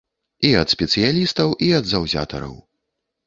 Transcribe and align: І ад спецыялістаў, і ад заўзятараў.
І 0.47 0.49
ад 0.61 0.71
спецыялістаў, 0.75 1.53
і 1.67 1.69
ад 1.79 1.85
заўзятараў. 1.91 2.57